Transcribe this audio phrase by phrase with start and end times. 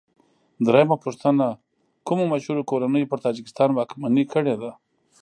[0.65, 1.45] درېمه پوښتنه:
[2.07, 4.71] کومو مشهورو کورنیو پر تاجکستان واکمني کړې ده؟